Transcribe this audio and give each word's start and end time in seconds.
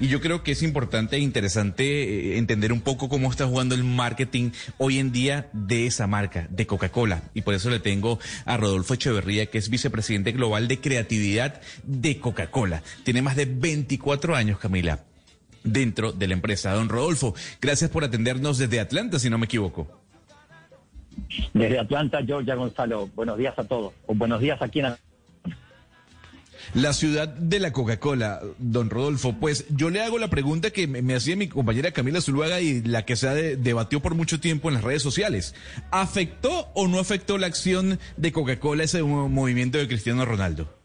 Y 0.00 0.08
yo 0.08 0.20
creo 0.20 0.42
que 0.42 0.52
es 0.52 0.62
importante 0.62 1.16
e 1.16 1.20
interesante 1.20 1.84
eh, 1.84 2.38
entender 2.38 2.72
un 2.72 2.80
poco 2.80 3.10
cómo 3.10 3.30
está 3.30 3.46
jugando 3.46 3.74
el 3.74 3.84
marketing 3.84 4.50
hoy 4.78 4.98
en 4.98 5.12
día 5.12 5.50
de 5.52 5.86
esa 5.86 6.06
marca, 6.06 6.46
de 6.50 6.66
Coca-Cola. 6.66 7.22
Y 7.34 7.42
por 7.42 7.52
eso 7.52 7.68
le 7.68 7.80
tengo 7.80 8.18
a 8.46 8.56
Rodolfo 8.56 8.94
Echeverría, 8.94 9.46
que 9.46 9.58
es 9.58 9.68
vicepresidente 9.68 10.32
global 10.32 10.68
de 10.68 10.80
creatividad 10.80 11.60
de 11.84 12.18
Coca-Cola. 12.18 12.82
Tiene 13.04 13.20
más 13.20 13.36
de 13.36 13.44
24 13.44 14.34
años, 14.34 14.58
Camila 14.58 15.04
dentro 15.62 16.12
de 16.12 16.26
la 16.26 16.32
empresa. 16.32 16.72
Don 16.72 16.88
Rodolfo, 16.88 17.34
gracias 17.60 17.90
por 17.90 18.02
atendernos 18.02 18.56
desde 18.56 18.80
Atlanta, 18.80 19.18
si 19.18 19.28
no 19.28 19.36
me 19.36 19.44
equivoco. 19.44 20.00
Desde 21.52 21.78
Atlanta, 21.78 22.22
Georgia 22.24 22.54
Gonzalo. 22.54 23.08
Buenos 23.14 23.36
días 23.36 23.58
a 23.58 23.64
todos. 23.64 23.92
O 24.06 24.14
buenos 24.14 24.40
días 24.40 24.60
aquí 24.62 24.80
en 24.80 24.86
la 26.74 26.92
ciudad 26.92 27.28
de 27.28 27.58
la 27.58 27.72
Coca-Cola, 27.72 28.40
don 28.58 28.90
Rodolfo, 28.90 29.34
pues 29.34 29.66
yo 29.70 29.90
le 29.90 30.02
hago 30.02 30.18
la 30.18 30.28
pregunta 30.28 30.70
que 30.70 30.86
me, 30.86 31.14
hacía 31.14 31.36
mi 31.36 31.48
compañera 31.48 31.92
Camila 31.92 32.20
Zuluaga 32.20 32.60
y 32.60 32.82
la 32.82 33.04
que 33.04 33.16
se 33.16 33.56
debatió 33.56 34.00
por 34.00 34.14
mucho 34.14 34.40
tiempo 34.40 34.68
en 34.68 34.74
las 34.74 34.84
redes 34.84 35.02
sociales. 35.02 35.54
¿Afectó 35.90 36.68
o 36.74 36.88
no 36.88 36.98
afectó 36.98 37.38
la 37.38 37.46
acción 37.46 37.98
de 38.16 38.32
Coca-Cola 38.32 38.84
ese 38.84 39.02
movimiento 39.02 39.78
de 39.78 39.88
Cristiano 39.88 40.24
Ronaldo? 40.24 40.80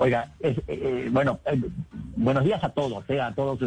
Oiga, 0.00 0.30
eh, 0.40 1.08
bueno, 1.10 1.40
eh, 1.44 1.60
buenos 2.14 2.44
días 2.44 2.62
a 2.62 2.68
todos, 2.68 3.04
eh, 3.10 3.20
a 3.20 3.32
todos. 3.32 3.58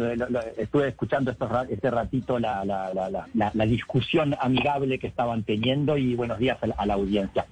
estuve 0.56 0.88
escuchando 0.88 1.30
este 1.30 1.90
ratito 1.90 2.38
la, 2.38 2.64
la, 2.64 3.66
discusión 3.66 4.34
amigable 4.40 4.98
que 4.98 5.08
estaban 5.08 5.42
teniendo 5.42 5.98
y 5.98 6.14
buenos 6.14 6.38
días 6.38 6.56
a 6.62 6.86
la, 6.86 6.94
audiencia. 6.94 7.44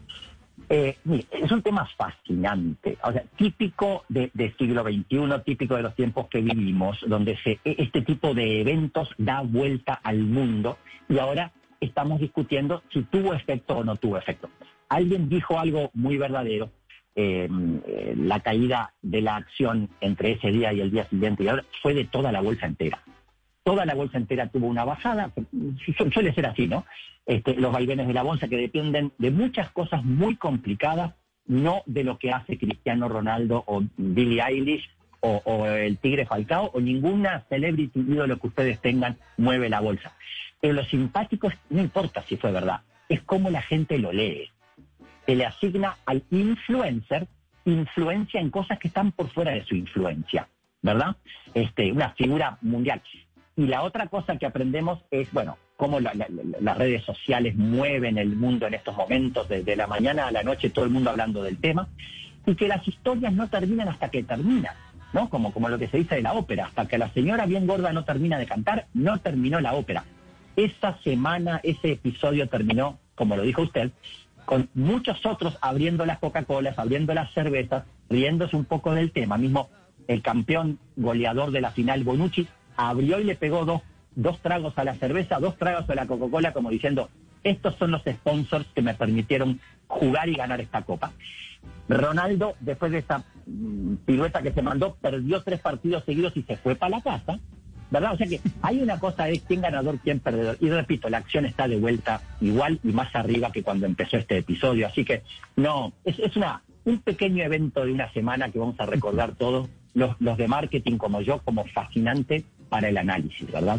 Es 0.71 1.51
un 1.53 1.63
tema 1.63 1.87
fascinante, 1.97 2.97
o 3.03 3.13
sea, 3.13 3.25
típico 3.37 4.05
del 4.09 4.55
siglo 4.57 4.83
XXI, 4.85 5.43
típico 5.45 5.77
de 5.77 5.83
los 5.83 5.95
tiempos 5.95 6.29
que 6.29 6.41
vivimos, 6.41 6.99
donde 7.07 7.37
se, 7.39 7.59
e, 7.65 7.77
este 7.79 8.03
tipo 8.03 8.35
de 8.35 8.61
eventos 8.61 9.11
da 9.19 9.41
vuelta 9.41 9.95
al 10.03 10.21
mundo 10.21 10.79
y 11.09 11.19
ahora 11.19 11.53
estamos 11.81 12.21
discutiendo 12.21 12.83
si 12.93 13.03
tuvo 13.03 13.35
efecto 13.35 13.79
o 13.79 13.85
no 13.85 13.97
tuvo 13.97 14.17
efecto. 14.17 14.49
Alguien 14.89 15.29
dijo 15.29 15.59
algo 15.59 15.91
muy 15.95 16.17
verdadero 16.19 16.71
Em, 17.17 17.81
eh, 17.87 18.15
la 18.17 18.39
caída 18.39 18.95
de 19.03 19.21
la 19.21 19.35
acción 19.35 19.91
entre 20.01 20.33
ese 20.33 20.53
día 20.53 20.73
y 20.73 20.81
el 20.81 20.93
día 20.93 21.09
siguiente 21.09 21.43
y 21.43 21.49
ahora 21.49 21.65
fue 21.83 21.93
de 21.93 22.05
toda 22.05 22.31
la 22.31 22.41
bolsa 22.41 22.67
entera. 22.67 23.03
Toda 23.63 23.85
la 23.85 23.95
bolsa 23.95 24.19
entera 24.19 24.49
tuvo 24.49 24.67
una 24.67 24.85
bajada, 24.85 25.33
suele 26.13 26.35
ser 26.35 26.47
así, 26.47 26.67
¿no? 26.67 26.87
Este, 27.27 27.55
los 27.55 27.73
vaivenes 27.73 28.07
de 28.07 28.15
la 28.15 28.23
bolsa 28.23 28.49
que 28.49 28.57
dependen 28.57 29.13
de 29.19 29.31
muchas 29.31 29.71
cosas 29.71 30.05
muy 30.05 30.37
complicadas, 30.37 31.15
no 31.47 31.83
de 31.87 32.05
lo 32.05 32.19
que 32.19 32.33
hace 32.33 32.59
Cristiano 32.59 33.09
Ronaldo 33.09 33.63
o 33.67 33.83
Billie 33.97 34.43
Eilish 34.43 34.89
o, 35.21 35.67
el 35.67 35.99
Tigre 35.99 36.25
Falcao 36.25 36.71
o 36.73 36.81
ninguna 36.81 37.45
celebrity 37.49 38.01
ídolo 38.01 38.39
que 38.39 38.47
ustedes 38.47 38.81
tengan 38.81 39.19
mueve 39.37 39.69
la 39.69 39.81
bolsa. 39.81 40.17
Pero 40.61 40.75
lo 40.75 40.85
simpático 40.85 41.51
no 41.69 41.81
importa 41.81 42.23
si 42.23 42.37
fue 42.37 42.53
verdad, 42.53 42.81
es 43.09 43.21
cómo 43.23 43.51
la 43.51 43.61
gente 43.63 43.99
lo 43.99 44.13
lee 44.13 44.51
se 45.31 45.37
le 45.37 45.47
asigna 45.47 45.97
al 46.07 46.25
influencer 46.31 47.29
influencia 47.65 48.41
en 48.41 48.51
cosas 48.51 48.81
que 48.81 48.89
están 48.89 49.13
por 49.13 49.29
fuera 49.31 49.53
de 49.53 49.65
su 49.65 49.77
influencia, 49.77 50.49
¿verdad? 50.83 51.15
Este, 51.55 51.93
una 51.93 52.11
figura 52.15 52.59
mundial. 52.63 53.01
Y 53.61 53.67
la 53.67 53.83
otra 53.83 54.07
cosa 54.07 54.39
que 54.39 54.47
aprendemos 54.47 55.01
es, 55.11 55.31
bueno, 55.33 55.59
cómo 55.77 56.01
las 56.01 56.79
redes 56.79 57.05
sociales 57.05 57.55
mueven 57.57 58.17
el 58.17 58.35
mundo 58.35 58.67
en 58.67 58.73
estos 58.73 58.97
momentos, 58.97 59.51
desde 59.51 59.77
la 59.77 59.87
mañana 59.87 60.29
a 60.29 60.31
la 60.31 60.43
noche, 60.43 60.71
todo 60.71 60.87
el 60.87 60.91
mundo 60.91 61.11
hablando 61.11 61.43
del 61.43 61.59
tema, 61.59 61.87
y 62.47 62.55
que 62.55 62.69
las 62.69 62.89
historias 62.89 63.35
no 63.35 63.51
terminan 63.51 63.89
hasta 63.91 64.09
que 64.09 64.23
terminan, 64.23 64.75
¿no? 65.13 65.29
Como, 65.29 65.53
como 65.53 65.69
lo 65.69 65.79
que 65.79 65.89
se 65.89 65.99
dice 65.99 66.15
de 66.15 66.23
la 66.23 66.33
ópera, 66.33 66.69
hasta 66.69 66.89
que 66.89 66.97
la 66.97 67.11
señora 67.11 67.45
bien 67.45 67.67
gorda 67.67 67.93
no 67.93 68.07
termina 68.07 68.39
de 68.39 68.47
cantar, 68.47 68.87
no 68.95 69.19
terminó 69.19 69.61
la 69.61 69.75
ópera. 69.75 70.05
Esa 70.57 70.97
semana, 71.05 71.61
ese 71.63 71.93
episodio 71.93 72.49
terminó, 72.49 72.99
como 73.15 73.37
lo 73.37 73.43
dijo 73.43 73.61
usted, 73.61 73.91
con 74.47 74.71
muchos 74.73 75.27
otros 75.27 75.59
abriendo 75.61 76.07
las 76.07 76.19
Coca-Colas, 76.19 76.79
abriendo 76.79 77.13
las 77.13 77.31
cervezas, 77.35 77.85
riéndose 78.09 78.57
un 78.57 78.65
poco 78.65 78.95
del 78.95 79.13
tema. 79.13 79.37
Mismo 79.37 79.69
el 80.09 80.23
campeón 80.23 80.79
goleador 80.97 81.51
de 81.51 81.61
la 81.61 81.73
final, 81.73 82.05
Bonucci, 82.05 82.49
abrió 82.89 83.21
y 83.21 83.25
le 83.25 83.35
pegó 83.35 83.65
dos, 83.65 83.83
dos 84.15 84.41
tragos 84.41 84.77
a 84.79 84.85
la 84.85 84.95
cerveza, 84.95 85.39
dos 85.39 85.57
tragos 85.57 85.89
a 85.91 85.95
la 85.95 86.07
Coca-Cola, 86.07 86.53
como 86.53 86.71
diciendo, 86.71 87.09
estos 87.45 87.75
son 87.77 87.91
los 87.91 88.03
sponsors 88.03 88.67
que 88.75 88.83
me 88.83 88.95
permitieron 88.95 89.61
jugar 89.87 90.29
y 90.29 90.35
ganar 90.35 90.61
esta 90.61 90.83
copa. 90.83 91.13
Ronaldo, 91.89 92.55
después 92.61 92.93
de 92.93 92.99
esa 92.99 93.25
mm, 93.47 93.97
pirueta 94.07 94.43
que 94.43 94.53
se 94.53 94.63
mandó, 94.63 94.95
perdió 95.01 95.43
tres 95.43 95.61
partidos 95.61 96.05
seguidos 96.05 96.37
y 96.37 96.43
se 96.43 96.57
fue 96.57 96.75
para 96.75 96.97
la 96.97 97.03
casa. 97.03 97.39
¿verdad? 97.91 98.13
O 98.15 98.17
sea 98.17 98.27
que 98.29 98.41
hay 98.63 98.81
una 98.81 99.01
cosa 99.01 99.25
de 99.25 99.41
quién 99.41 99.61
ganador, 99.61 99.99
quién 99.99 100.21
perdedor. 100.21 100.57
Y 100.61 100.71
repito, 100.71 101.09
la 101.09 101.19
acción 101.19 101.45
está 101.45 101.67
de 101.67 101.77
vuelta 101.77 102.23
igual 102.41 102.79
y 102.85 102.93
más 102.93 103.15
arriba 103.17 103.51
que 103.51 103.65
cuando 103.65 103.87
empezó 103.87 104.17
este 104.17 104.39
episodio. 104.39 104.87
Así 104.87 105.05
que 105.05 105.23
no, 105.57 105.93
es, 106.05 106.19
es 106.21 106.37
una, 106.37 106.63
un 106.85 107.01
pequeño 107.01 107.45
evento 107.45 107.85
de 107.85 107.93
una 107.93 108.11
semana 108.13 108.51
que 108.51 108.61
vamos 108.61 108.79
a 108.79 108.87
recordar 108.87 109.35
todos 109.35 109.69
los, 109.95 110.15
los 110.21 110.39
de 110.39 110.47
marketing 110.47 110.99
como 110.99 111.21
yo 111.21 111.41
como 111.43 111.65
fascinante 111.65 112.45
para 112.71 112.89
el 112.89 112.97
análisis, 112.97 113.51
¿verdad? 113.53 113.79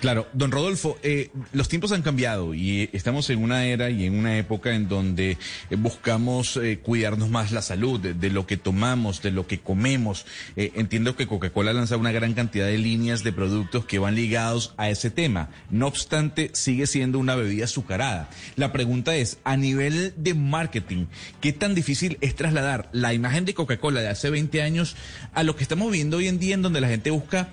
Claro, 0.00 0.28
don 0.32 0.52
Rodolfo, 0.52 0.96
eh, 1.02 1.30
los 1.52 1.68
tiempos 1.68 1.90
han 1.90 2.02
cambiado 2.02 2.54
y 2.54 2.88
estamos 2.92 3.30
en 3.30 3.42
una 3.42 3.66
era 3.66 3.90
y 3.90 4.04
en 4.04 4.16
una 4.16 4.38
época 4.38 4.72
en 4.72 4.88
donde 4.88 5.32
eh, 5.70 5.76
buscamos 5.76 6.56
eh, 6.56 6.78
cuidarnos 6.78 7.30
más 7.30 7.50
la 7.50 7.62
salud, 7.62 7.98
de, 7.98 8.30
lo 8.30 8.46
que 8.46 8.56
tomamos, 8.56 9.22
de 9.22 9.32
lo 9.32 9.48
que 9.48 9.58
comemos. 9.58 10.24
entiendo 10.54 11.16
que 11.16 11.26
Coca-Cola 11.26 11.72
lanza 11.72 11.96
una 11.96 12.12
gran 12.12 12.34
cantidad 12.34 12.66
de 12.66 12.78
líneas 12.78 13.24
de 13.24 13.32
productos 13.32 13.86
que 13.86 13.98
van 13.98 14.14
ligados 14.14 14.72
a 14.76 14.88
ese 14.88 15.10
tema. 15.10 15.48
No 15.68 15.88
obstante, 15.88 16.52
sigue 16.54 16.86
siendo 16.86 17.18
una 17.18 17.34
bebida 17.34 17.64
azucarada. 17.64 18.30
La 18.54 18.70
pregunta 18.70 19.16
es, 19.16 19.38
a 19.42 19.56
nivel 19.56 20.14
de 20.16 20.34
marketing, 20.34 21.06
¿qué 21.40 21.52
tan 21.52 21.74
difícil 21.74 22.18
es 22.20 22.36
trasladar 22.36 22.88
la 22.92 23.14
imagen 23.14 23.44
de 23.46 23.54
Coca-Cola 23.54 24.00
de 24.00 24.08
hace 24.08 24.30
20 24.30 24.62
años 24.62 24.94
a 25.34 25.42
lo 25.42 25.56
que 25.56 25.64
estamos 25.64 25.90
viendo 25.90 26.18
hoy 26.18 26.28
en 26.28 26.38
día 26.38 26.54
en 26.54 26.62
donde 26.62 26.80
la 26.80 26.88
gente 26.88 27.10
busca 27.10 27.52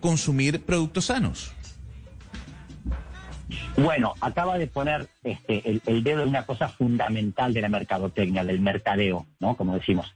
consumir 0.00 0.62
productos 0.62 1.06
sanos? 1.06 1.55
Bueno, 3.76 4.14
acaba 4.20 4.58
de 4.58 4.66
poner 4.66 5.06
este, 5.22 5.80
el, 5.86 6.02
dedo 6.02 6.22
en 6.22 6.30
una 6.30 6.46
cosa 6.46 6.68
fundamental 6.68 7.52
de 7.54 7.60
la 7.60 7.68
mercadotecnia, 7.68 8.44
del 8.44 8.60
mercadeo, 8.60 9.26
¿no? 9.40 9.56
Como 9.56 9.74
decimos. 9.74 10.14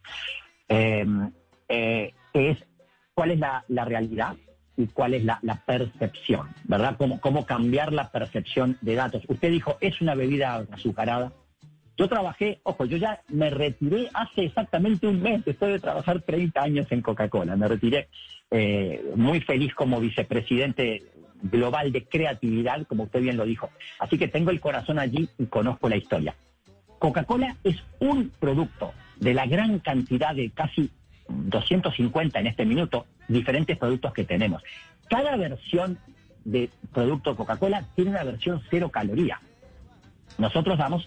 Em, 0.69 1.31
eh, 1.69 2.13
es 2.33 2.59
cuál 3.15 3.33
es 3.33 3.39
la, 3.39 3.65
realidad 3.85 4.37
y 4.77 4.87
cuál 4.87 5.15
es 5.15 5.25
la, 5.25 5.41
percepción, 5.67 6.49
¿verdad? 6.65 6.97
Cómo, 6.97 7.21
cómo 7.21 7.47
cambiar 7.47 7.93
la 7.93 8.11
percepción 8.11 8.79
de 8.81 8.95
datos. 8.95 9.23
Usted 9.29 9.51
dijo, 9.51 9.77
es 9.81 10.01
una 10.01 10.15
bebida 10.15 10.65
azucarada. 10.73 11.33
Yo 11.97 12.09
trabajé, 12.09 12.61
ojo, 12.63 12.87
yo 12.87 12.97
ya 12.97 13.21
me 13.29 13.51
retiré 13.51 14.09
hace 14.15 14.45
exactamente 14.45 15.07
un 15.07 15.21
mes, 15.21 15.45
después 15.45 15.71
de 15.71 15.81
trabajar 15.81 16.23
30 16.23 16.63
años 16.63 16.87
en 16.91 17.03
Coca-Cola. 17.03 17.57
Me 17.57 17.69
retiré 17.69 18.09
eh, 18.51 19.05
muy 19.17 19.41
feliz 19.43 19.75
como 19.75 20.01
vicepresidente 20.01 21.03
global 21.43 21.93
de 21.93 22.05
creatividad, 22.05 22.87
como 22.87 23.05
usted 23.05 23.21
bien 23.21 23.37
lo 23.37 23.45
dijo. 23.45 23.71
Así 23.99 24.19
que 24.19 24.29
tengo 24.29 24.51
el 24.51 24.61
corazón 24.61 24.99
allí 24.99 25.29
y 25.39 25.47
conozco 25.47 25.89
la 25.89 25.97
historia. 25.97 26.35
Coca-Cola 26.99 27.57
es 27.65 27.77
un 27.99 28.31
producto 28.39 28.93
de 29.17 29.35
la 29.35 29.47
gran 29.47 29.79
cantidad 29.79 30.35
de 30.35 30.51
casi 30.51 30.91
250 31.29 32.41
en 32.41 32.47
este 32.47 32.65
minuto 32.65 33.07
diferentes 33.29 33.79
productos 33.79 34.13
que 34.13 34.25
tenemos. 34.25 34.63
Cada 35.09 35.37
versión 35.37 35.99
de 36.45 36.71
producto 36.93 37.37
Coca-Cola 37.37 37.85
tiene 37.95 38.11
una 38.11 38.25
versión 38.25 38.63
cero 38.71 38.91
caloría. 38.91 39.41
Nosotros 40.39 40.79
damos 40.79 41.07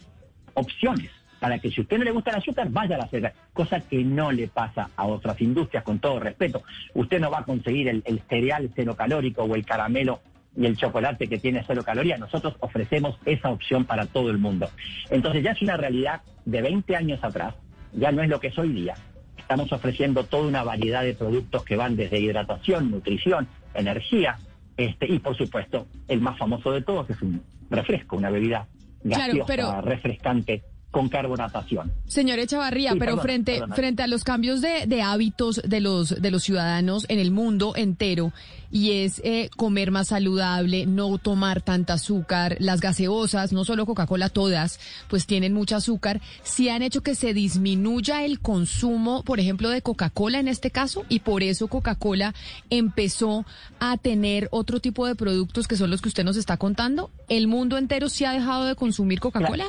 opciones 0.54 1.12
para 1.44 1.60
que 1.60 1.70
si 1.70 1.82
a 1.82 1.84
usted 1.84 1.98
no 1.98 2.06
le 2.06 2.12
gusta 2.12 2.30
el 2.32 2.38
azúcar, 2.38 2.70
vaya 2.70 2.96
a 2.96 3.00
la 3.00 3.08
cerveza, 3.10 3.36
cosa 3.52 3.82
que 3.82 4.02
no 4.02 4.32
le 4.32 4.48
pasa 4.48 4.92
a 4.96 5.06
otras 5.06 5.42
industrias, 5.42 5.84
con 5.84 6.00
todo 6.00 6.18
respeto. 6.18 6.64
Usted 6.94 7.20
no 7.20 7.30
va 7.30 7.40
a 7.40 7.44
conseguir 7.44 7.90
el, 7.90 8.22
cereal 8.30 8.72
cero 8.74 8.96
calórico 8.96 9.44
o 9.44 9.54
el 9.54 9.66
caramelo 9.66 10.22
y 10.56 10.66
el 10.66 10.78
chocolate 10.78 11.28
que 11.28 11.40
tiene 11.40 11.62
cero 11.68 11.84
calorías. 11.86 12.18
Nosotros 12.18 12.56
ofrecemos 12.62 13.18
esa 13.26 13.50
opción 13.50 13.84
para 13.84 14.06
todo 14.06 14.30
el 14.30 14.38
mundo. 14.38 14.70
Entonces 15.10 15.44
ya 15.44 15.52
es 15.52 15.62
una 15.62 15.76
realidad 15.76 16.22
de 16.46 16.62
20 16.62 16.96
años 16.96 17.22
atrás, 17.22 17.56
ya 17.92 18.14
no 18.14 18.24
es 18.24 18.30
lo 18.30 18.40
que 18.40 18.48
es 18.48 18.58
hoy 18.58 18.70
día. 18.70 18.94
Estamos 19.38 19.70
ofreciendo 19.74 20.24
toda 20.24 20.48
una 20.48 20.64
variedad 20.64 21.04
de 21.04 21.14
productos 21.14 21.66
que 21.66 21.76
van 21.76 21.98
desde 21.98 22.22
hidratación, 22.22 22.90
nutrición, 22.90 23.50
energía, 23.74 24.38
este, 24.78 25.12
y 25.12 25.20
por 25.20 25.36
supuesto 25.36 25.88
el 26.08 26.22
más 26.22 26.38
famoso 26.38 26.72
de 26.72 26.84
todos 26.84 27.10
es 27.10 27.22
un 27.22 27.44
refresco, 27.70 28.16
una 28.16 28.30
bebida 28.30 28.66
gaseosa, 29.04 29.82
refrescante 29.82 30.64
con 30.94 31.10
carbonatación. 31.10 31.92
Señor 32.06 32.38
Echavarría, 32.38 32.94
pero 33.00 33.18
frente, 33.18 33.64
frente 33.74 34.04
a 34.04 34.08
los 34.08 34.24
cambios 34.24 34.62
de, 34.62 35.02
hábitos 35.02 35.60
de 35.66 35.82
los, 35.82 36.22
de 36.22 36.30
los 36.30 36.44
ciudadanos 36.44 37.08
en 37.10 37.18
el 37.18 37.32
mundo 37.32 37.74
entero, 37.76 38.32
y 38.70 38.92
es 38.92 39.20
eh, 39.24 39.50
comer 39.58 39.90
más 39.90 40.10
saludable, 40.10 40.86
no 40.86 41.18
tomar 41.18 41.62
tanta 41.62 41.94
azúcar, 41.94 42.58
las 42.60 42.80
gaseosas, 42.80 43.54
no 43.54 43.66
solo 43.66 43.88
Coca-Cola, 43.88 44.30
todas, 44.30 44.80
pues 45.10 45.26
tienen 45.26 45.52
mucho 45.54 45.76
azúcar, 45.76 46.22
si 46.44 46.70
han 46.70 46.84
hecho 46.84 47.02
que 47.02 47.16
se 47.16 47.34
disminuya 47.34 48.24
el 48.24 48.40
consumo, 48.40 49.24
por 49.24 49.40
ejemplo, 49.40 49.70
de 49.70 49.82
Coca-Cola 49.82 50.40
en 50.40 50.48
este 50.48 50.70
caso, 50.70 51.06
y 51.10 51.22
por 51.22 51.42
eso 51.42 51.70
Coca-Cola 51.70 52.36
empezó 52.70 53.48
a 53.80 53.98
tener 53.98 54.48
otro 54.52 54.80
tipo 54.80 55.08
de 55.08 55.16
productos 55.16 55.68
que 55.68 55.76
son 55.76 55.90
los 55.90 56.04
que 56.04 56.10
usted 56.10 56.24
nos 56.24 56.38
está 56.38 56.58
contando. 56.58 57.10
¿El 57.30 57.48
mundo 57.48 57.80
entero 57.80 58.10
sí 58.10 58.26
ha 58.26 58.32
dejado 58.32 58.66
de 58.66 58.76
consumir 58.76 59.20
Coca-Cola? 59.20 59.66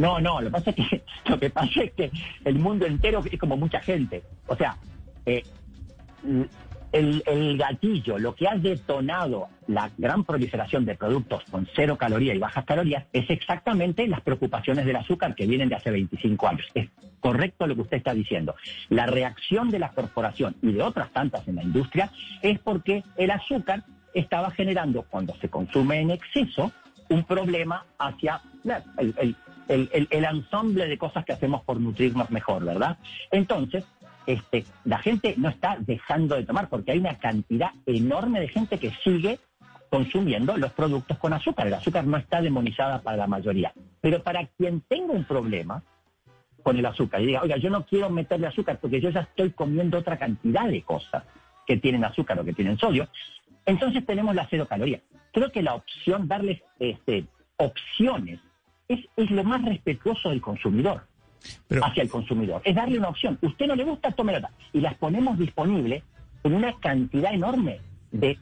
No, 0.00 0.18
no, 0.18 0.40
lo 0.40 0.48
que 0.48 0.52
pasa 0.52 0.70
es 0.70 0.76
que 0.76 1.02
lo 1.30 1.38
que 1.38 1.50
pasa 1.50 1.82
es 1.82 1.92
que 1.92 2.10
el 2.44 2.58
mundo 2.58 2.86
entero 2.86 3.22
es 3.30 3.38
como 3.38 3.56
mucha 3.56 3.80
gente. 3.80 4.22
O 4.46 4.56
sea, 4.56 4.76
eh, 5.26 5.42
el, 6.92 7.22
el, 7.26 7.58
gatillo, 7.58 8.18
lo 8.18 8.34
que 8.34 8.48
ha 8.48 8.56
detonado 8.56 9.48
la 9.68 9.90
gran 9.96 10.24
proliferación 10.24 10.84
de 10.84 10.96
productos 10.96 11.44
con 11.50 11.68
cero 11.76 11.96
calorías 11.96 12.34
y 12.34 12.38
bajas 12.38 12.64
calorías 12.64 13.04
es 13.12 13.28
exactamente 13.30 14.08
las 14.08 14.22
preocupaciones 14.22 14.86
del 14.86 14.96
azúcar 14.96 15.34
que 15.34 15.46
vienen 15.46 15.68
de 15.68 15.76
hace 15.76 15.90
25 15.90 16.48
años. 16.48 16.66
Es 16.74 16.88
correcto 17.20 17.66
lo 17.66 17.74
que 17.74 17.82
usted 17.82 17.98
está 17.98 18.14
diciendo. 18.14 18.54
La 18.88 19.06
reacción 19.06 19.70
de 19.70 19.78
la 19.78 19.90
corporación 19.90 20.56
y 20.62 20.72
de 20.72 20.82
otras 20.82 21.12
tantas 21.12 21.46
en 21.46 21.56
la 21.56 21.62
industria 21.62 22.10
es 22.42 22.58
porque 22.58 23.04
el 23.16 23.30
azúcar 23.30 23.84
estaba 24.14 24.50
generando, 24.50 25.02
cuando 25.02 25.36
se 25.36 25.48
consume 25.48 26.00
en 26.00 26.10
exceso, 26.10 26.72
un 27.10 27.24
problema 27.24 27.84
hacia 27.98 28.40
el, 28.98 29.36
el, 29.70 30.08
el, 30.10 30.24
ensamble 30.24 30.86
de 30.88 30.98
cosas 30.98 31.24
que 31.24 31.32
hacemos 31.32 31.62
por 31.62 31.80
nutrirnos 31.80 32.30
mejor, 32.30 32.64
¿verdad? 32.64 32.98
Entonces, 33.30 33.84
este, 34.26 34.64
la 34.84 34.98
gente 34.98 35.34
no 35.36 35.48
está 35.48 35.76
dejando 35.78 36.34
de 36.34 36.44
tomar 36.44 36.68
porque 36.68 36.92
hay 36.92 36.98
una 36.98 37.18
cantidad 37.18 37.70
enorme 37.86 38.40
de 38.40 38.48
gente 38.48 38.78
que 38.78 38.90
sigue 39.04 39.38
consumiendo 39.88 40.56
los 40.56 40.72
productos 40.72 41.18
con 41.18 41.32
azúcar. 41.32 41.66
El 41.66 41.74
azúcar 41.74 42.04
no 42.04 42.16
está 42.16 42.40
demonizada 42.40 43.00
para 43.00 43.16
la 43.16 43.26
mayoría. 43.26 43.72
Pero 44.00 44.22
para 44.22 44.46
quien 44.46 44.80
tenga 44.82 45.12
un 45.12 45.24
problema 45.24 45.82
con 46.62 46.76
el 46.76 46.86
azúcar 46.86 47.22
y 47.22 47.26
diga, 47.26 47.42
oiga, 47.42 47.56
yo 47.56 47.70
no 47.70 47.86
quiero 47.86 48.10
meterle 48.10 48.46
azúcar 48.46 48.78
porque 48.80 49.00
yo 49.00 49.10
ya 49.10 49.20
estoy 49.20 49.50
comiendo 49.50 49.98
otra 49.98 50.18
cantidad 50.18 50.68
de 50.68 50.82
cosas 50.82 51.24
que 51.66 51.76
tienen 51.76 52.04
azúcar 52.04 52.38
o 52.38 52.44
que 52.44 52.52
tienen 52.52 52.76
sodio, 52.76 53.08
entonces 53.64 54.04
tenemos 54.04 54.34
la 54.34 54.46
cero 54.50 54.66
caloría. 54.68 55.00
Creo 55.32 55.50
que 55.50 55.62
la 55.62 55.74
opción, 55.74 56.28
darles 56.28 56.60
este, 56.78 57.24
opciones 57.56 58.40
es, 58.90 59.30
lo 59.30 59.44
más 59.44 59.64
respetuoso 59.64 60.30
del 60.30 60.40
consumidor 60.40 61.02
hacia 61.82 62.02
el 62.02 62.10
consumidor. 62.10 62.60
Es 62.64 62.74
darle 62.74 62.98
una 62.98 63.08
opción. 63.08 63.38
Usted 63.40 63.66
no 63.66 63.74
le 63.74 63.84
gusta, 63.84 64.10
tómela. 64.10 64.50
Y 64.72 64.80
las 64.80 64.94
ponemos 64.94 65.38
disponibles 65.38 66.02
en 66.42 66.54
una 66.54 66.74
cantidad 66.80 67.32
enorme 67.32 67.80
de 68.10 68.38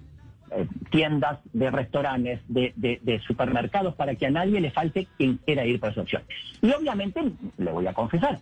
eh, 0.51 0.67
tiendas, 0.91 1.39
de 1.53 1.71
restaurantes, 1.71 2.41
de, 2.49 3.23
supermercados, 3.27 3.95
para 3.95 4.15
que 4.15 4.27
a 4.27 4.31
nadie 4.31 4.61
le 4.61 4.71
falte 4.71 5.07
quien 5.17 5.37
quiera 5.37 5.65
ir 5.67 5.79
por 5.79 5.91
esa 5.91 6.01
opción. 6.01 6.23
Y 6.63 6.73
obviamente, 6.73 7.21
le 7.59 7.71
voy 7.71 7.87
a 7.87 7.93
confesar, 7.93 8.41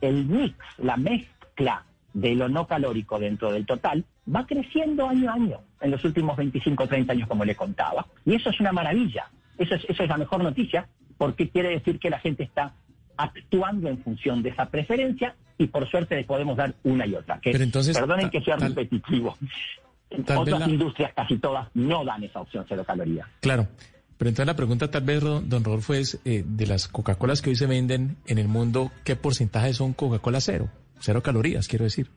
el 0.00 0.24
mix, 0.24 0.56
la 0.78 0.96
mezcla 0.96 1.84
de 2.14 2.34
lo 2.34 2.48
no 2.48 2.66
calórico 2.66 3.18
dentro 3.18 3.52
del 3.52 3.66
total, 3.66 4.04
va 4.34 4.46
creciendo 4.46 5.08
año 5.08 5.30
a 5.30 5.34
año 5.34 5.60
en 5.80 5.90
los 5.90 6.04
últimos 6.04 6.36
25 6.36 6.84
o 6.84 6.88
30 6.88 7.12
años, 7.12 7.28
como 7.28 7.44
le 7.44 7.54
contaba. 7.54 8.06
Y 8.24 8.34
eso 8.34 8.50
es 8.50 8.58
una 8.60 8.72
maravilla. 8.72 9.28
Eso 9.58 9.74
es, 9.74 9.84
eso 9.88 10.02
es 10.02 10.08
la 10.08 10.16
mejor 10.16 10.42
noticia, 10.42 10.88
porque 11.24 11.48
quiere 11.48 11.70
decir 11.70 11.98
que 11.98 12.10
la 12.10 12.18
gente 12.18 12.42
está 12.42 12.74
actuando 13.16 13.88
en 13.88 13.96
función 14.02 14.42
de 14.42 14.50
esa 14.50 14.66
preferencia 14.66 15.34
y 15.56 15.68
por 15.68 15.88
suerte 15.88 16.16
le 16.16 16.24
podemos 16.24 16.54
dar 16.54 16.74
una 16.82 17.06
y 17.06 17.14
otra. 17.14 17.40
Que, 17.40 17.52
perdonen 17.52 18.28
que 18.28 18.42
sea 18.42 18.56
repetitivo. 18.56 19.34
Otras 20.36 20.68
industrias, 20.68 21.14
casi 21.14 21.38
todas, 21.38 21.68
no 21.72 22.04
dan 22.04 22.24
esa 22.24 22.42
opción 22.42 22.66
cero 22.68 22.84
calorías. 22.86 23.26
Claro. 23.40 23.68
Pero 24.18 24.28
entonces 24.28 24.46
la 24.46 24.54
pregunta 24.54 24.90
tal 24.90 25.02
vez, 25.02 25.22
don 25.22 25.64
Rodolfo, 25.64 25.94
es 25.94 26.20
eh, 26.26 26.44
de 26.46 26.66
las 26.66 26.88
Coca-Colas 26.88 27.40
que 27.40 27.48
hoy 27.48 27.56
se 27.56 27.66
venden 27.66 28.18
en 28.26 28.36
el 28.36 28.48
mundo, 28.48 28.92
¿qué 29.02 29.16
porcentaje 29.16 29.72
son 29.72 29.94
Coca-Cola 29.94 30.42
cero? 30.42 30.68
Cero 31.00 31.22
calorías, 31.22 31.68
quiero 31.68 31.84
decir. 31.84 32.10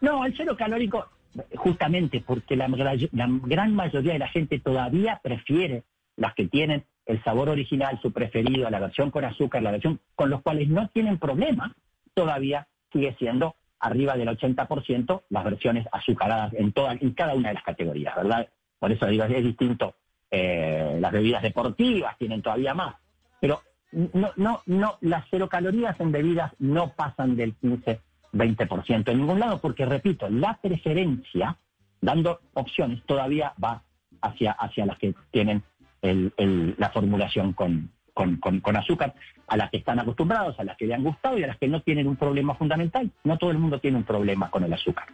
No, 0.00 0.24
el 0.24 0.34
cero 0.34 0.56
calórico, 0.56 1.10
justamente 1.56 2.24
porque 2.26 2.56
la, 2.56 2.68
la 2.68 3.28
gran 3.42 3.74
mayoría 3.74 4.14
de 4.14 4.18
la 4.18 4.28
gente 4.28 4.60
todavía 4.60 5.20
prefiere 5.22 5.84
las 6.16 6.34
que 6.34 6.46
tienen 6.46 6.86
el 7.06 7.22
sabor 7.22 7.48
original, 7.48 7.98
su 8.00 8.12
preferido, 8.12 8.68
la 8.70 8.80
versión 8.80 9.10
con 9.10 9.24
azúcar, 9.24 9.62
la 9.62 9.72
versión 9.72 10.00
con 10.14 10.30
los 10.30 10.42
cuales 10.42 10.68
no 10.68 10.88
tienen 10.88 11.18
problema, 11.18 11.74
todavía 12.14 12.66
sigue 12.92 13.14
siendo 13.18 13.56
arriba 13.80 14.16
del 14.16 14.28
80% 14.28 15.22
las 15.28 15.44
versiones 15.44 15.86
azucaradas 15.92 16.54
en, 16.54 16.72
toda, 16.72 16.92
en 16.92 17.12
cada 17.12 17.34
una 17.34 17.48
de 17.48 17.54
las 17.54 17.64
categorías, 17.64 18.14
¿verdad? 18.16 18.48
Por 18.78 18.92
eso 18.92 19.06
digo, 19.06 19.24
es 19.24 19.44
distinto. 19.44 19.94
Eh, 20.30 20.96
las 21.00 21.12
bebidas 21.12 21.42
deportivas 21.42 22.16
tienen 22.18 22.42
todavía 22.42 22.74
más, 22.74 22.96
pero 23.40 23.60
no, 23.92 24.32
no, 24.36 24.62
no, 24.66 24.98
las 25.02 25.26
cero 25.30 25.48
calorías 25.48 25.98
en 26.00 26.10
bebidas 26.10 26.52
no 26.58 26.92
pasan 26.94 27.36
del 27.36 27.54
15, 27.54 28.00
20% 28.32 29.08
en 29.10 29.18
ningún 29.18 29.38
lado, 29.38 29.60
porque 29.60 29.86
repito, 29.86 30.28
la 30.28 30.58
preferencia, 30.60 31.56
dando 32.00 32.40
opciones, 32.54 33.04
todavía 33.06 33.52
va 33.62 33.82
hacia, 34.22 34.52
hacia 34.52 34.86
las 34.86 34.98
que 34.98 35.14
tienen 35.30 35.62
la 36.04 36.90
formulación 36.90 37.52
con, 37.52 37.90
con, 38.14 38.76
azúcar, 38.76 39.14
a 39.46 39.56
las 39.56 39.70
que 39.70 39.78
están 39.78 39.98
acostumbrados, 39.98 40.58
a 40.58 40.64
las 40.64 40.76
que 40.76 40.86
le 40.86 40.94
han 40.94 41.02
gustado 41.02 41.38
y 41.38 41.44
a 41.44 41.48
las 41.48 41.58
que 41.58 41.68
no 41.68 41.82
tienen 41.82 42.06
un 42.06 42.16
problema 42.16 42.54
fundamental. 42.54 43.10
No 43.24 43.38
todo 43.38 43.50
el 43.50 43.58
mundo 43.58 43.80
tiene 43.80 43.96
un 43.96 44.04
problema 44.04 44.50
con 44.50 44.64
el 44.64 44.72
azúcar. 44.72 45.06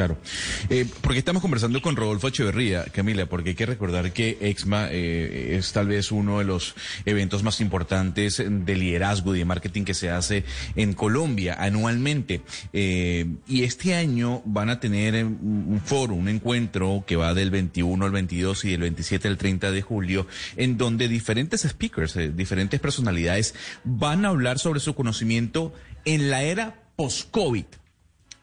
Claro. 0.00 0.16
Eh, 0.70 0.86
porque 1.02 1.18
estamos 1.18 1.42
conversando 1.42 1.82
con 1.82 1.94
Rodolfo 1.94 2.28
Echeverría, 2.28 2.84
Camila, 2.84 3.26
porque 3.26 3.50
hay 3.50 3.54
que 3.54 3.66
recordar 3.66 4.14
que 4.14 4.38
EXMA 4.40 4.88
eh, 4.90 5.58
es 5.58 5.74
tal 5.74 5.88
vez 5.88 6.10
uno 6.10 6.38
de 6.38 6.46
los 6.46 6.74
eventos 7.04 7.42
más 7.42 7.60
importantes 7.60 8.42
de 8.42 8.76
liderazgo 8.76 9.34
y 9.34 9.40
de 9.40 9.44
marketing 9.44 9.84
que 9.84 9.92
se 9.92 10.08
hace 10.08 10.44
en 10.74 10.94
Colombia 10.94 11.54
anualmente. 11.58 12.40
Eh, 12.72 13.26
y 13.46 13.64
este 13.64 13.94
año 13.94 14.40
van 14.46 14.70
a 14.70 14.80
tener 14.80 15.22
un 15.22 15.82
foro, 15.84 16.14
un 16.14 16.30
encuentro 16.30 17.04
que 17.06 17.16
va 17.16 17.34
del 17.34 17.50
21 17.50 18.02
al 18.02 18.10
22 18.10 18.64
y 18.64 18.70
del 18.70 18.80
27 18.80 19.28
al 19.28 19.36
30 19.36 19.70
de 19.70 19.82
julio, 19.82 20.26
en 20.56 20.78
donde 20.78 21.08
diferentes 21.08 21.60
speakers, 21.68 22.16
diferentes 22.34 22.80
personalidades 22.80 23.54
van 23.84 24.24
a 24.24 24.28
hablar 24.28 24.58
sobre 24.58 24.80
su 24.80 24.94
conocimiento 24.94 25.74
en 26.06 26.30
la 26.30 26.42
era 26.42 26.84
post-COVID. 26.96 27.66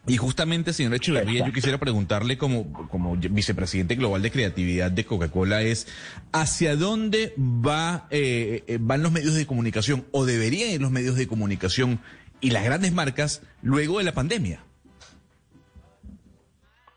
Y 0.08 0.16
justamente, 0.16 0.72
señor 0.72 0.94
Echeverría, 0.94 1.46
yo 1.46 1.52
quisiera 1.52 1.76
preguntarle 1.78 2.38
como, 2.38 2.72
como 2.88 3.16
vicepresidente 3.16 3.94
global 3.94 4.22
de 4.22 4.30
creatividad 4.30 4.90
de 4.90 5.04
Coca-Cola 5.04 5.60
es, 5.60 5.86
¿hacia 6.32 6.76
dónde 6.76 7.34
va, 7.38 8.06
eh, 8.10 8.64
eh, 8.66 8.78
van 8.80 9.02
los 9.02 9.12
medios 9.12 9.34
de 9.34 9.46
comunicación 9.46 10.06
o 10.10 10.24
deberían 10.24 10.70
ir 10.70 10.80
los 10.80 10.90
medios 10.90 11.16
de 11.16 11.28
comunicación 11.28 12.00
y 12.40 12.50
las 12.50 12.64
grandes 12.64 12.92
marcas 12.92 13.42
luego 13.60 13.98
de 13.98 14.04
la 14.04 14.12
pandemia? 14.12 14.60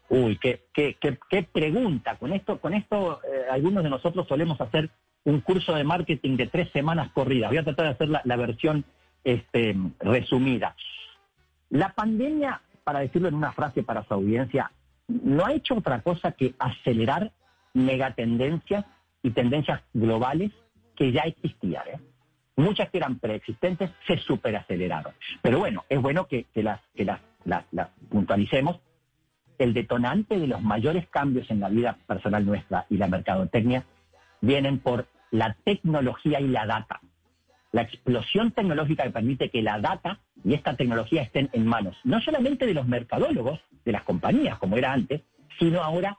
Uy, 0.08 0.38
qué, 0.38 0.64
qué, 0.74 0.98
qué, 1.02 1.44
pregunta. 1.44 2.18
Con 2.18 2.32
esto, 2.32 2.60
con 2.60 2.74
esto 2.74 3.22
eh, 3.24 3.44
algunos 3.52 3.84
de 3.84 3.90
nosotros 3.90 4.26
solemos 4.28 4.60
hacer 4.62 4.90
un 5.26 5.42
curso 5.42 5.76
de 5.76 5.84
marketing 5.84 6.38
de 6.38 6.48
tres 6.48 6.72
semanas 6.72 7.12
corridas. 7.14 7.50
Voy 7.50 7.58
a 7.58 7.64
tratar 7.64 7.88
de 7.88 7.92
hacer 7.92 8.10
la, 8.10 8.22
la 8.24 8.36
versión 8.38 8.86
este, 9.24 9.76
resumida. 10.00 10.76
La 11.70 11.94
pandemia 11.94 12.62
para 12.84 13.00
decirlo 13.00 13.28
en 13.28 13.36
una 13.36 13.52
frase 13.52 13.84
para 13.84 14.04
su 14.04 14.14
audiencia, 14.14 14.72
no 15.08 15.46
ha 15.46 15.54
hecho 15.54 15.76
otra 15.76 16.02
cosa 16.02 16.32
que 16.32 16.54
acelerar 16.60 17.32
megatendencias 17.74 18.86
y 19.24 19.32
tendencias 19.32 19.82
globales 19.94 20.52
que 20.96 21.12
ya 21.12 21.22
existían. 21.22 21.88
¿eh? 21.88 22.00
Muchas 22.56 22.90
que 22.90 22.98
eran 22.98 23.20
preexistentes 23.20 23.92
se 24.08 24.18
superaceleraron. 24.18 25.14
Pero 25.42 25.60
bueno, 25.60 25.84
es 25.90 26.02
bueno 26.02 26.28
que, 26.28 26.48
las, 26.56 26.80
las 27.44 27.90
puntualicemos. 28.10 28.80
El 29.58 29.74
detonante 29.74 30.40
de 30.40 30.48
los 30.48 30.62
mayores 30.62 31.08
cambios 31.10 31.50
en 31.52 31.60
la 31.60 31.70
vida 31.70 31.98
personal 32.08 32.46
nuestra 32.46 32.86
y 32.90 32.98
la 32.98 33.08
mercadotecnia 33.08 33.86
vienen 34.42 34.80
por 34.80 35.08
la 35.30 35.56
tecnología 35.64 36.42
y 36.42 36.48
la 36.48 36.66
data 36.66 37.00
la 37.72 37.84
explosión 37.84 38.52
tecnológica 38.52 39.04
que 39.04 39.12
permite 39.12 39.50
que 39.50 39.62
la 39.62 39.80
data 39.80 40.20
y 40.44 40.54
esta 40.54 40.76
tecnología 40.76 41.22
estén 41.22 41.50
en 41.54 41.66
manos, 41.66 41.96
no 42.04 42.22
solamente 42.22 42.66
de 42.66 42.74
los 42.74 42.88
mercadólogos, 42.88 43.60
de 43.86 43.92
las 43.92 44.04
compañías, 44.04 44.58
como 44.58 44.78
era 44.78 44.94
antes, 44.94 45.22
sino 45.60 45.82
ahora 45.82 46.18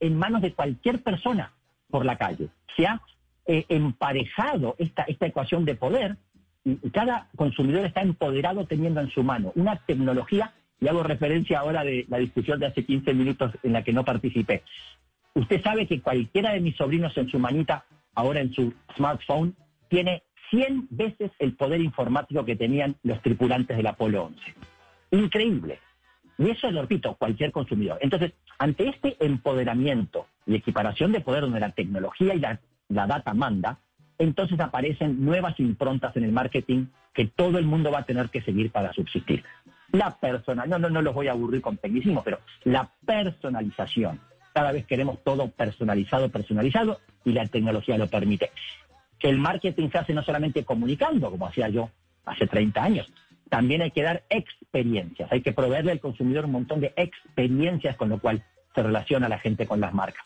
en 0.00 0.16
manos 0.16 0.42
de 0.42 0.52
cualquier 0.52 1.02
persona 1.02 1.52
por 1.90 2.04
la 2.04 2.16
calle. 2.16 2.48
Se 2.76 2.86
ha 2.86 3.00
eh, 3.46 3.66
emparejado 3.68 4.76
esta, 4.78 5.02
esta 5.02 5.26
ecuación 5.26 5.64
de 5.64 5.74
poder 5.74 6.16
y, 6.64 6.76
cada 6.90 7.28
consumidor 7.36 7.84
está 7.86 8.02
empoderado 8.02 8.66
teniendo 8.66 9.00
en 9.00 9.10
su 9.10 9.22
mano 9.22 9.52
una 9.54 9.76
tecnología, 9.76 10.52
y 10.80 10.88
hago 10.88 11.02
referencia 11.02 11.60
ahora 11.60 11.84
de 11.84 12.06
la 12.08 12.18
discusión 12.18 12.58
de 12.58 12.66
hace 12.66 12.84
15 12.84 13.12
minutos 13.12 13.52
en 13.62 13.74
la 13.74 13.84
que 13.84 13.92
no 13.92 14.04
participé. 14.04 14.62
Usted 15.34 15.62
sabe 15.62 15.86
que 15.86 16.00
cualquiera 16.00 16.52
de 16.52 16.60
mis 16.60 16.76
sobrinos 16.76 17.14
en 17.18 17.28
su 17.28 17.38
manita 17.38 17.84
ahora 18.14 18.40
en 18.40 18.52
su 18.52 18.72
smartphone, 18.96 19.54
tiene 19.88 20.22
100 20.50 20.88
veces 20.90 21.30
el 21.38 21.54
poder 21.54 21.80
informático 21.80 22.44
que 22.44 22.56
tenían 22.56 22.96
los 23.02 23.22
tripulantes 23.22 23.76
del 23.76 23.86
Apolo 23.86 24.24
11. 24.24 24.40
Increíble. 25.12 25.78
Y 26.38 26.50
eso 26.50 26.70
lo 26.70 26.82
repito, 26.82 27.14
cualquier 27.16 27.52
consumidor. 27.52 27.98
Entonces, 28.00 28.32
ante 28.58 28.88
este 28.88 29.16
empoderamiento 29.20 30.26
y 30.46 30.54
equiparación 30.54 31.12
de 31.12 31.20
poder 31.20 31.42
donde 31.42 31.60
la 31.60 31.72
tecnología 31.72 32.34
y 32.34 32.40
la, 32.40 32.58
data 32.88 33.34
manda, 33.34 33.78
entonces 34.18 34.58
aparecen 34.58 35.24
nuevas 35.24 35.58
improntas 35.60 36.16
en 36.16 36.24
el 36.24 36.32
marketing 36.32 36.86
que 37.14 37.26
todo 37.26 37.58
el 37.58 37.66
mundo 37.66 37.90
va 37.90 38.00
a 38.00 38.04
tener 38.04 38.28
que 38.30 38.42
seguir 38.42 38.70
para 38.70 38.92
subsistir. 38.92 39.44
La 39.92 40.16
personal, 40.18 40.68
no, 40.68 40.78
no, 40.78 40.88
no 40.88 41.02
los 41.02 41.14
voy 41.14 41.28
a 41.28 41.32
aburrir 41.32 41.60
con 41.60 41.76
tecnicismo, 41.76 42.22
pero 42.22 42.40
la 42.64 42.90
personalización. 43.04 44.20
Cada 44.52 44.72
vez 44.72 44.86
queremos 44.86 45.22
todo 45.22 45.48
personalizado, 45.50 46.28
personalizado, 46.30 47.00
y 47.24 47.32
la 47.32 47.46
tecnología 47.46 47.98
lo 47.98 48.08
permite 48.08 48.50
que 49.20 49.28
el 49.28 49.38
marketing 49.38 49.90
se 49.90 49.98
hace 49.98 50.14
no 50.14 50.22
solamente 50.22 50.64
comunicando, 50.64 51.30
como 51.30 51.46
hacía 51.46 51.68
yo 51.68 51.90
hace 52.24 52.46
30 52.46 52.82
años, 52.82 53.12
también 53.50 53.82
hay 53.82 53.90
que 53.90 54.02
dar 54.02 54.22
experiencias, 54.30 55.30
hay 55.30 55.42
que 55.42 55.52
proveerle 55.52 55.92
al 55.92 56.00
consumidor 56.00 56.46
un 56.46 56.52
montón 56.52 56.80
de 56.80 56.94
experiencias 56.96 57.96
con 57.96 58.08
lo 58.08 58.18
cual 58.18 58.42
se 58.74 58.82
relaciona 58.82 59.28
la 59.28 59.38
gente 59.38 59.66
con 59.66 59.80
las 59.80 59.92
marcas. 59.92 60.24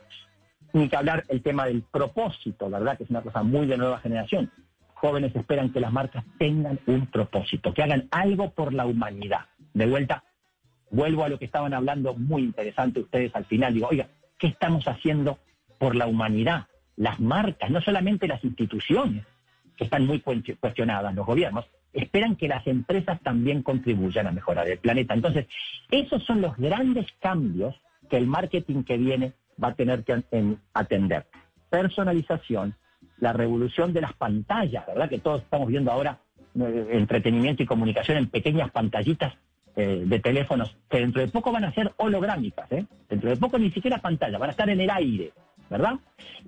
Ni 0.72 0.88
que 0.88 0.96
hablar 0.96 1.24
el 1.28 1.42
tema 1.42 1.66
del 1.66 1.82
propósito, 1.82 2.68
¿verdad? 2.70 2.96
Que 2.96 3.04
es 3.04 3.10
una 3.10 3.22
cosa 3.22 3.42
muy 3.42 3.66
de 3.66 3.78
nueva 3.78 3.98
generación. 3.98 4.50
Jóvenes 4.94 5.34
esperan 5.34 5.72
que 5.72 5.80
las 5.80 5.92
marcas 5.92 6.24
tengan 6.38 6.78
un 6.86 7.06
propósito, 7.06 7.72
que 7.72 7.82
hagan 7.82 8.08
algo 8.10 8.50
por 8.50 8.72
la 8.72 8.86
humanidad. 8.86 9.46
De 9.72 9.86
vuelta, 9.86 10.24
vuelvo 10.90 11.24
a 11.24 11.28
lo 11.28 11.38
que 11.38 11.44
estaban 11.44 11.74
hablando 11.74 12.14
muy 12.14 12.42
interesante 12.42 13.00
ustedes 13.00 13.34
al 13.34 13.44
final. 13.46 13.74
Digo, 13.74 13.88
oiga, 13.88 14.08
¿qué 14.38 14.48
estamos 14.48 14.86
haciendo 14.86 15.38
por 15.78 15.96
la 15.96 16.06
humanidad? 16.06 16.66
Las 16.96 17.20
marcas, 17.20 17.70
no 17.70 17.80
solamente 17.80 18.28
las 18.28 18.42
instituciones, 18.44 19.24
que 19.76 19.84
están 19.84 20.06
muy 20.06 20.20
cuestionadas, 20.20 21.14
los 21.14 21.26
gobiernos, 21.26 21.66
esperan 21.92 22.36
que 22.36 22.48
las 22.48 22.66
empresas 22.66 23.20
también 23.22 23.62
contribuyan 23.62 24.26
a 24.26 24.32
mejorar 24.32 24.68
el 24.68 24.78
planeta. 24.78 25.14
Entonces, 25.14 25.46
esos 25.90 26.22
son 26.24 26.40
los 26.40 26.56
grandes 26.56 27.06
cambios 27.20 27.74
que 28.08 28.16
el 28.16 28.26
marketing 28.26 28.82
que 28.82 28.96
viene 28.96 29.32
va 29.62 29.68
a 29.68 29.74
tener 29.74 30.04
que 30.04 30.22
atender. 30.72 31.26
Personalización, 31.70 32.74
la 33.18 33.32
revolución 33.32 33.92
de 33.92 34.00
las 34.00 34.12
pantallas, 34.12 34.86
¿verdad? 34.86 35.08
Que 35.08 35.18
todos 35.18 35.42
estamos 35.42 35.68
viendo 35.68 35.90
ahora 35.90 36.18
eh, 36.58 36.88
entretenimiento 36.92 37.62
y 37.62 37.66
comunicación 37.66 38.18
en 38.18 38.28
pequeñas 38.28 38.70
pantallitas 38.70 39.34
eh, 39.76 40.02
de 40.06 40.20
teléfonos 40.20 40.76
que 40.88 40.98
dentro 40.98 41.20
de 41.20 41.28
poco 41.28 41.50
van 41.50 41.64
a 41.64 41.72
ser 41.72 41.92
holográmicas, 41.96 42.70
¿eh? 42.72 42.86
Dentro 43.08 43.30
de 43.30 43.36
poco 43.36 43.58
ni 43.58 43.70
siquiera 43.70 43.98
pantalla, 43.98 44.38
van 44.38 44.50
a 44.50 44.52
estar 44.52 44.68
en 44.68 44.80
el 44.80 44.90
aire. 44.90 45.32
¿Verdad? 45.70 45.94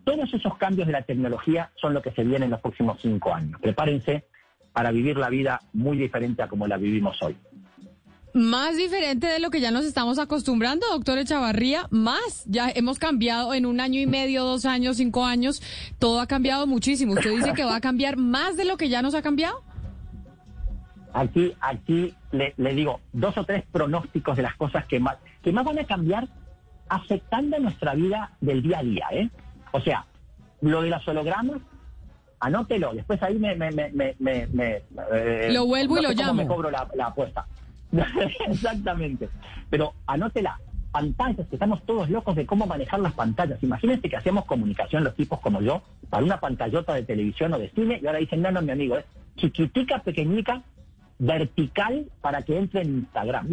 Todos 0.05 0.33
esos 0.33 0.57
cambios 0.57 0.87
de 0.87 0.93
la 0.93 1.03
tecnología 1.03 1.71
son 1.81 1.95
lo 1.95 2.03
que 2.03 2.13
se 2.13 2.25
viene 2.25 2.45
en 2.45 2.51
los 2.53 2.61
próximos 2.61 2.99
cinco 3.01 3.35
años. 3.35 3.61
Prepárense 3.61 4.25
para 4.73 4.91
vivir 4.93 5.17
la 5.17 5.31
vida 5.31 5.61
muy 5.73 5.97
diferente 5.97 6.43
a 6.43 6.49
como 6.49 6.67
la 6.67 6.77
vivimos 6.77 7.21
hoy. 7.23 7.37
Más 8.35 8.77
diferente 8.77 9.27
de 9.27 9.39
lo 9.39 9.49
que 9.49 9.63
ya 9.63 9.71
nos 9.71 9.87
estamos 9.87 10.19
acostumbrando, 10.19 10.87
doctor 10.93 11.17
Echavarría, 11.17 11.87
más. 11.91 12.45
Ya 12.45 12.69
hemos 12.69 12.99
cambiado 12.99 13.55
en 13.55 13.65
un 13.65 13.81
año 13.81 13.99
y 13.99 14.07
medio, 14.07 14.45
dos 14.45 14.67
años, 14.67 14.99
cinco 14.99 15.25
años, 15.25 15.63
todo 15.99 16.21
ha 16.21 16.27
cambiado 16.27 16.67
muchísimo. 16.67 17.15
¿Usted 17.15 17.31
dice 17.31 17.55
que 17.55 17.65
va 17.65 17.77
a 17.77 17.81
cambiar 17.81 18.19
más 18.19 18.59
de 18.59 18.67
lo 18.67 18.77
que 18.77 18.91
ya 18.91 19.01
nos 19.01 19.15
ha 19.15 19.23
cambiado? 19.23 19.63
Aquí, 21.15 21.55
aquí 21.63 22.15
le, 22.31 22.53
le 22.59 22.75
digo 22.75 23.01
dos 23.15 23.39
o 23.39 23.45
tres 23.45 23.65
pronósticos 23.73 24.37
de 24.37 24.43
las 24.43 24.55
cosas 24.57 24.85
que 24.85 25.01
más, 25.01 25.17
que 25.43 25.51
más 25.51 25.65
van 25.65 25.79
a 25.79 25.85
cambiar 25.85 26.29
afectando 26.89 27.59
nuestra 27.59 27.95
vida 27.95 28.33
del 28.41 28.63
día 28.63 28.79
a 28.79 28.83
día, 28.83 29.07
¿eh? 29.13 29.31
O 29.73 29.81
sea, 29.81 30.07
lo 30.61 30.83
de 30.83 30.91
los 30.91 31.07
hologramas, 31.07 31.59
anótelo, 32.41 32.95
después 32.95 33.23
ahí 33.23 33.39
me... 33.39 33.55
me, 33.55 33.71
me, 33.71 34.15
me, 34.19 34.83
eh, 35.13 35.51
lo 35.53 35.67
vuelvo 35.67 35.99
y 35.99 36.03
lo 36.03 36.13
llamo. 36.13 36.35
me 36.35 36.47
cobro 36.47 36.71
la, 36.71 36.89
apuesta. 37.05 37.47
Exactamente. 38.49 39.29
Pero 39.71 39.95
anótela, 40.07 40.59
pantallas, 40.91 41.47
que 41.49 41.57
estamos 41.57 41.85
todos 41.85 42.09
locos 42.09 42.37
de 42.37 42.47
cómo 42.47 42.67
manejar 42.67 43.01
las 43.01 43.13
pantallas. 43.13 43.63
Imagínense 43.63 44.09
que 44.09 44.17
hacíamos 44.17 44.45
comunicación 44.45 45.05
los 45.05 45.15
tipos 45.15 45.41
como 45.41 45.61
yo, 45.61 45.83
para 46.09 46.25
una 46.25 46.41
pantallota 46.41 46.95
de 46.95 47.03
televisión 47.03 47.53
o 47.55 47.59
de 47.59 47.71
cine, 47.71 48.01
y 48.03 48.07
ahora 48.07 48.19
dicen, 48.19 48.43
no, 48.43 48.51
no, 48.51 48.63
mi 48.63 48.73
amigo, 48.73 48.97
es 48.97 49.05
chiquitica, 49.37 49.99
pequeñica, 50.01 50.63
vertical 51.19 52.07
para 52.21 52.43
que 52.43 52.59
entre 52.59 52.83
en 52.83 52.99
Instagram. 52.99 53.49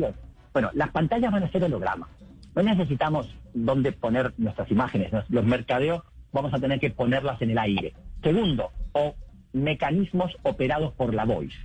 Bueno, 0.54 0.70
las 0.74 0.90
pantallas 0.92 1.32
van 1.32 1.44
a 1.44 1.52
ser 1.52 1.64
hologramas. 1.64 2.10
No 2.56 2.64
necesitamos 2.64 3.34
dónde 3.54 3.92
poner 3.92 4.34
nuestras 4.38 4.70
imágenes. 4.72 5.12
Los 5.30 5.46
mercadeos 5.46 6.04
vamos 6.32 6.54
a 6.54 6.60
tener 6.60 6.80
que 6.80 6.90
ponerlas 6.90 7.42
en 7.42 7.52
el 7.52 7.58
aire. 7.58 7.94
Segundo, 8.22 8.72
o 8.94 9.16
mecanismos 9.54 10.36
operados 10.44 10.94
por 10.94 11.14
la 11.14 11.26
voice. 11.26 11.58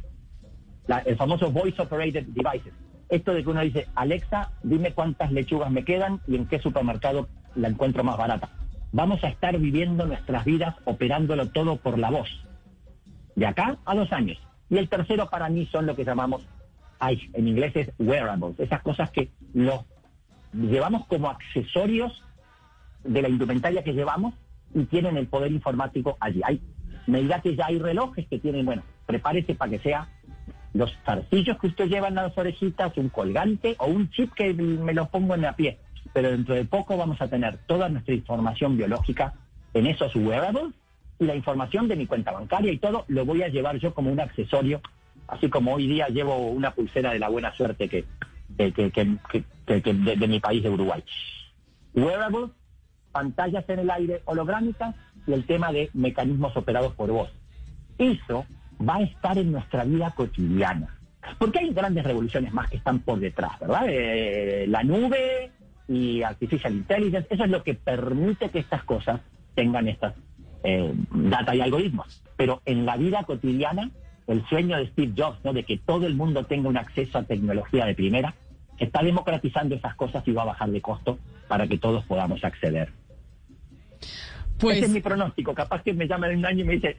el 1.05 1.17
famoso 1.17 1.51
voice 1.51 1.81
operated 1.81 2.27
devices. 2.29 2.73
Esto 3.09 3.33
de 3.33 3.43
que 3.43 3.51
uno 3.51 3.61
dice, 3.63 3.87
Alexa, 3.95 4.53
dime 4.63 4.93
cuántas 4.93 5.33
lechugas 5.33 5.71
me 5.71 5.85
quedan 5.85 6.21
y 6.27 6.37
en 6.37 6.47
qué 6.47 6.59
supermercado 6.59 7.29
la 7.55 7.69
encuentro 7.69 8.05
más 8.05 8.19
barata. 8.19 8.51
Vamos 8.93 9.23
a 9.25 9.29
estar 9.29 9.59
viviendo 9.59 10.07
nuestras 10.07 10.45
vidas 10.45 10.75
operándolo 10.85 11.49
todo 11.49 11.77
por 11.77 11.99
la 11.99 12.11
voz. 12.11 12.29
De 13.35 13.47
acá 13.47 13.79
a 13.85 13.95
dos 13.95 14.13
años. 14.13 14.39
Y 14.71 14.77
el 14.77 14.89
tercero 14.89 15.31
para 15.31 15.49
mí 15.49 15.67
son 15.67 15.87
lo 15.87 15.97
que 15.97 16.05
llamamos, 16.05 16.47
en 17.01 17.49
inglés 17.49 17.77
es 17.77 17.93
wearables, 17.99 18.59
esas 18.59 18.83
cosas 18.83 19.11
que 19.11 19.31
los 19.55 19.85
llevamos 20.53 21.07
como 21.07 21.29
accesorios 21.29 22.23
de 23.05 23.23
la 23.23 23.29
indumentaria 23.29 23.83
que 23.83 23.93
llevamos 23.93 24.35
y 24.75 24.85
tienen 24.85 25.17
el 25.17 25.27
poder 25.27 25.53
informático 25.53 26.17
allí. 26.21 26.41
Hay, 26.45 26.61
me 27.07 27.27
que 27.41 27.57
ya 27.57 27.67
hay 27.67 27.79
relojes 27.79 28.27
que 28.29 28.39
tienen, 28.39 28.67
bueno, 28.67 28.83
prepárese 29.07 29.55
para 29.55 29.71
que 29.71 29.79
sea 29.79 30.09
los 30.75 30.93
zarcillos 31.05 31.59
que 31.59 31.69
usted 31.69 31.89
lleva 31.89 32.09
en 32.09 32.17
las 32.17 32.37
orejitas, 32.37 32.97
un 32.97 33.09
colgante 33.09 33.77
o 33.79 33.87
un 33.87 34.11
chip 34.11 34.33
que 34.35 34.53
me 34.53 34.93
lo 34.93 35.07
pongo 35.09 35.35
en 35.35 35.43
la 35.43 35.57
pie. 35.57 35.79
Pero 36.13 36.31
dentro 36.31 36.55
de 36.55 36.65
poco 36.65 36.97
vamos 36.97 37.21
a 37.21 37.29
tener 37.29 37.59
toda 37.67 37.89
nuestra 37.89 38.15
información 38.15 38.77
biológica 38.77 39.35
en 39.75 39.87
esos 39.87 40.15
wearables 40.15 40.75
y 41.19 41.25
la 41.25 41.35
información 41.35 41.89
de 41.89 41.97
mi 41.97 42.07
cuenta 42.07 42.33
bancaria 42.33 42.73
y 42.73 42.79
todo 42.79 43.05
lo 43.09 43.25
voy 43.25 43.43
a 43.43 43.49
llevar 43.49 43.79
yo 43.79 43.95
como 43.95 44.11
un 44.11 44.21
accesorio, 44.21 44.81
así 45.27 45.49
como 45.49 45.75
hoy 45.75 45.87
día 45.87 46.09
llevo 46.09 46.37
una 46.49 46.73
pulsera 46.73 47.13
de 47.13 47.19
la 47.19 47.29
buena 47.29 47.53
suerte 47.55 47.89
que 47.89 48.05
que, 48.57 48.73
de, 49.67 50.29
mi 50.29 50.41
país, 50.41 50.63
de 50.63 50.71
Uruguay. 50.71 51.03
Wearables, 51.95 52.51
pantallas 53.13 53.69
en 53.69 53.81
el 53.81 53.91
aire 53.91 54.23
holográmicas 54.25 54.95
y 55.27 55.33
el 55.33 55.45
tema 55.45 55.73
de 55.73 55.91
mecanismos 55.95 56.57
operados 56.57 56.95
por 56.95 57.11
voz. 57.11 57.31
Eso 57.99 58.47
va 58.87 58.97
a 58.97 59.03
estar 59.03 59.37
en 59.39 59.53
nuestra 59.53 59.85
vida 59.85 60.13
cotidiana. 60.13 60.99
Porque 61.39 61.59
hay 61.59 61.73
grandes 61.73 62.05
revoluciones 62.05 62.53
más 62.53 62.71
que 62.71 62.77
están 62.77 63.01
por 63.01 63.19
detrás, 63.19 63.59
¿verdad? 63.61 63.87
Eh, 63.89 64.67
la 64.69 64.83
nube 64.83 65.51
y 65.89 66.23
artificial 66.23 66.73
intelligence, 66.73 67.27
eso 67.31 67.45
es 67.45 67.51
lo 67.51 67.63
que 67.63 67.75
permite 67.75 68.51
que 68.51 68.61
estas 68.61 68.85
cosas 68.85 69.21
tengan 69.55 69.89
estas 69.89 70.15
eh, 70.63 70.93
data 71.11 71.55
y 71.55 71.61
algoritmos. 71.61 72.23
Pero 72.37 72.63
en 72.65 72.87
la 72.87 72.97
vida 72.97 73.25
cotidiana, 73.25 73.91
el 74.29 74.47
sueño 74.47 74.77
de 74.77 74.87
Steve 74.89 75.13
Jobs, 75.17 75.39
¿no? 75.43 75.53
de 75.53 75.65
que 75.65 75.79
todo 75.79 76.07
el 76.07 76.15
mundo 76.15 76.45
tenga 76.45 76.69
un 76.69 76.77
acceso 76.77 77.19
a 77.19 77.25
tecnología 77.25 77.87
de 77.87 77.95
primera, 77.95 78.35
está 78.79 79.03
democratizando 79.03 79.75
esas 79.75 79.95
cosas 79.97 80.23
y 80.27 80.33
va 80.33 80.43
a 80.43 80.47
bajar 80.47 80.71
de 80.71 80.81
costo 80.81 81.19
para 81.49 81.67
que 81.67 81.79
todos 81.79 82.05
podamos 82.05 82.45
acceder. 82.45 82.93
Pues, 84.59 84.77
Ese 84.77 84.87
es 84.87 84.93
mi 84.93 85.01
pronóstico. 85.01 85.55
Capaz 85.55 85.83
que 85.83 85.95
me 85.95 86.07
llaman 86.07 86.33
en 86.33 86.39
un 86.39 86.47
año 86.47 86.61
y 86.61 86.65
me 86.65 86.75
dice, 86.75 86.97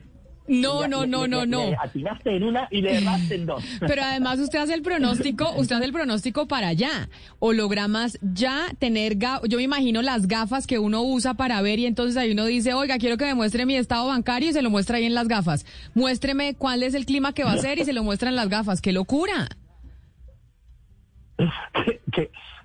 no, 0.50 0.88
no, 0.88 1.06
no, 1.06 1.28
no, 1.28 1.46
no. 1.46 1.62
atinaste 1.80 2.36
en 2.36 2.44
una 2.44 2.68
y 2.72 2.82
le 2.82 2.98
erraste 2.98 3.36
en 3.36 3.46
dos. 3.46 3.64
Pero 3.80 4.02
además 4.04 4.40
usted 4.40 4.60
hace 4.60 4.74
el 4.74 4.82
pronóstico, 4.82 5.52
usted 5.58 5.76
hace 5.76 5.86
el 5.86 5.94
pronóstico 5.94 6.48
para 6.48 6.70
allá. 6.70 7.10
Hologramas 7.40 8.18
ya, 8.22 8.68
tener 8.80 9.18
yo 9.48 9.58
me 9.58 9.64
imagino 9.64 10.02
las 10.02 10.28
gafas 10.28 10.68
que 10.68 10.80
uno 10.80 11.04
usa 11.04 11.36
para 11.36 11.62
ver 11.62 11.80
y 11.80 11.86
entonces 11.86 12.18
ahí 12.18 12.32
uno 12.32 12.46
dice, 12.46 12.74
oiga, 12.74 12.98
quiero 12.98 13.18
que 13.18 13.26
me 13.26 13.36
muestre 13.36 13.66
mi 13.66 13.76
estado 13.76 14.08
bancario 14.08 14.50
y 14.50 14.54
se 14.54 14.62
lo 14.62 14.70
muestra 14.70 14.98
ahí 14.98 15.06
en 15.06 15.14
las 15.14 15.28
gafas. 15.28 15.66
Muéstreme 15.94 16.56
cuál 16.56 16.84
es 16.84 16.94
el 16.96 17.06
clima 17.06 17.34
que 17.34 17.44
va 17.44 17.54
a 17.54 17.58
ser 17.58 17.80
y 17.80 17.86
se 17.86 17.94
lo 17.94 18.04
muestra 18.04 18.30
en 18.30 18.36
las 18.36 18.50
gafas. 18.50 18.82
¡Qué 18.82 18.92
locura! 18.92 19.48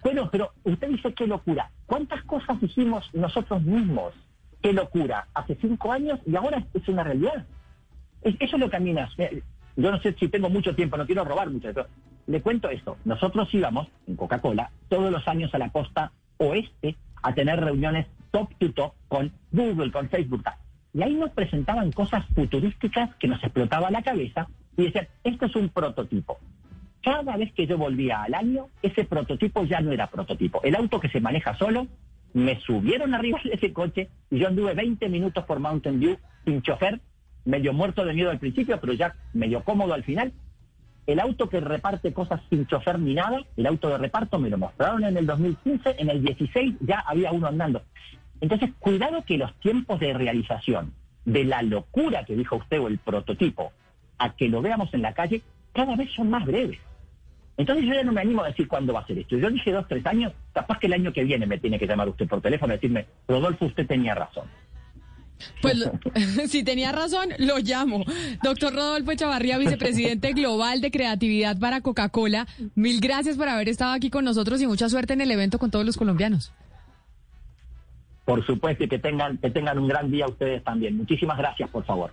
bueno, 0.03 0.29
pero 0.31 0.50
usted 0.64 0.88
dice 0.88 1.12
qué 1.14 1.26
locura. 1.26 1.71
¿Cuántas 1.87 2.23
cosas 2.25 2.61
dijimos 2.61 3.09
nosotros 3.12 3.62
mismos? 3.62 4.14
Qué 4.62 4.73
locura. 4.73 5.29
Hace 5.35 5.57
cinco 5.61 5.93
años 5.93 6.19
y 6.26 6.35
ahora 6.37 6.64
es 6.73 6.88
una 6.88 7.05
realidad. 7.05 7.47
Eso 8.25 8.57
es 8.57 8.61
lo 8.61 8.71
que 8.71 8.76
a 8.76 8.81
mí 8.81 8.93
me 8.93 9.07
Yo 9.76 9.90
no 9.90 10.00
sé 10.00 10.14
si 10.19 10.28
tengo 10.28 10.49
mucho 10.49 10.75
tiempo, 10.75 10.97
no 10.97 11.07
quiero 11.07 11.25
robar 11.25 11.50
mucho, 11.50 11.69
pero 11.73 11.87
le 12.26 12.40
cuento 12.40 12.71
esto. 12.71 12.97
Nosotros 13.04 13.52
íbamos 13.52 13.88
en 14.07 14.16
Coca-Cola 14.16 14.71
todos 14.88 15.12
los 15.12 15.26
años 15.28 15.54
a 15.54 15.59
la 15.59 15.71
costa 15.71 16.12
oeste 16.38 16.97
a 17.23 17.35
tener 17.35 17.61
reuniones 17.61 18.07
top 18.31 18.54
to 18.59 18.73
top 18.73 18.93
con 19.09 19.33
Google, 19.52 19.93
con 19.93 20.09
Facebook. 20.09 20.45
Y 20.93 21.02
ahí 21.02 21.14
nos 21.14 21.31
presentaban 21.31 21.93
cosas 21.93 22.25
futurísticas 22.35 23.14
que 23.16 23.28
nos 23.28 23.43
explotaba 23.43 23.90
la 23.90 24.02
cabeza 24.02 24.49
y 24.76 24.85
decían, 24.85 25.09
esto 25.23 25.47
es 25.47 25.57
un 25.57 25.69
prototipo. 25.69 26.38
Cada 27.02 27.37
vez 27.37 27.52
que 27.52 27.66
yo 27.66 27.76
volvía 27.76 28.23
al 28.23 28.35
año, 28.35 28.69
ese 28.81 29.04
prototipo 29.04 29.64
ya 29.64 29.81
no 29.81 29.93
era 29.93 30.07
prototipo. 30.07 30.62
El 30.62 30.76
auto 30.76 31.00
que 31.00 31.09
se 31.09 31.21
maneja 31.21 31.57
solo, 31.57 31.87
me 32.33 32.61
subieron 32.61 33.14
arriba 33.14 33.40
de 33.45 33.54
ese 33.54 33.73
coche 33.73 34.09
y 34.31 34.38
yo 34.38 34.49
anduve 34.49 34.75
20 34.75 35.09
minutos 35.09 35.45
por 35.45 35.59
Mountain 35.61 36.00
View 36.00 36.19
sin 36.45 36.62
chofer, 36.62 37.00
medio 37.45 37.73
muerto 37.73 38.05
de 38.05 38.15
miedo 38.15 38.31
al 38.31 38.39
principio, 38.39 38.81
pero 38.81 38.93
ya 38.93 39.15
medio 39.33 39.63
cómodo 39.63 39.95
al 39.95 40.05
final. 40.05 40.33
El 41.07 41.21
auto 41.21 41.49
que 41.49 41.61
reparte 41.61 42.13
cosas 42.13 42.41
sin 42.49 42.67
chofer 42.67 42.99
ni 42.99 43.15
nada, 43.15 43.41
el 43.57 43.67
auto 43.67 43.91
de 43.91 43.99
reparto 43.99 44.39
me 44.39 44.49
lo 44.49 44.57
mostraron 44.57 45.05
en 45.05 45.17
el 45.17 45.27
2015, 45.27 45.97
en 45.99 46.11
el 46.11 46.23
16 46.23 46.77
ya 46.81 47.01
había 47.01 47.33
uno 47.33 47.47
andando. 47.47 47.83
Entonces, 48.41 48.71
cuidado 48.79 49.23
que 49.25 49.37
los 49.37 49.55
tiempos 49.61 50.01
de 50.01 50.15
realización 50.15 50.93
de 51.25 51.45
la 51.45 51.63
locura 51.63 52.25
que 52.25 52.37
dijo 52.37 52.57
usted 52.57 52.81
o 52.81 52.89
el 52.89 52.99
prototipo 52.99 53.73
a 54.19 54.35
que 54.35 54.49
lo 54.49 54.63
veamos 54.63 54.93
en 54.95 55.03
la 55.03 55.15
calle 55.15 55.43
cada 55.73 55.97
vez 55.97 56.11
son 56.13 56.31
más 56.31 56.45
breves. 56.45 56.79
Entonces 57.57 57.85
yo 57.85 57.95
ya 57.95 58.03
no 58.03 58.13
me 58.13 58.21
animo 58.21 58.43
a 58.43 58.49
decir 58.49 58.67
cuándo 58.67 58.93
va 58.93 59.01
a 59.01 59.07
ser 59.07 59.19
esto. 59.19 59.37
Yo 59.37 59.49
dije 59.51 59.73
dos, 59.73 59.87
tres 59.89 60.05
años, 60.07 60.33
capaz 60.53 60.79
que 60.79 60.87
el 60.87 60.93
año 60.95 61.13
que 61.13 61.25
viene 61.25 61.47
me 61.47 61.59
tiene 61.59 61.79
que 61.79 61.87
llamar 61.87 62.09
usted 62.09 62.27
por 62.27 62.41
teléfono 62.41 62.73
y 62.73 62.77
decirme, 62.77 63.07
Rodolfo, 63.29 63.67
usted 63.67 63.87
tenía 63.87 64.15
razón. 64.15 64.47
Pues 65.62 65.88
si 66.49 66.62
tenía 66.64 66.93
razón, 66.93 67.31
lo 67.38 67.59
llamo. 67.59 68.05
Doctor 68.43 68.75
Rodolfo 68.75 69.11
Echavarría, 69.11 69.59
vicepresidente 69.59 70.33
global 70.33 70.81
de 70.81 70.91
creatividad 70.91 71.59
para 71.59 71.81
Coca-Cola. 71.81 72.47
Mil 72.75 73.00
gracias 73.00 73.37
por 73.37 73.49
haber 73.49 73.69
estado 73.69 73.93
aquí 73.93 74.11
con 74.11 74.25
nosotros 74.25 74.61
y 74.62 74.67
mucha 74.67 74.88
suerte 74.88 75.12
en 75.12 75.21
el 75.21 75.31
evento 75.31 75.59
con 75.59 75.71
todos 75.71 75.85
los 75.85 75.97
colombianos. 75.97 76.53
Por 78.25 78.45
supuesto, 78.47 78.85
y 78.85 78.88
que 78.88 78.99
tengan, 78.99 79.37
que 79.37 79.50
tengan 79.50 79.79
un 79.79 79.87
gran 79.87 80.11
día 80.11 80.26
ustedes 80.26 80.64
también. 80.64 80.97
Muchísimas 80.97 81.37
gracias, 81.37 81.69
por 81.69 81.85
favor. 81.85 82.11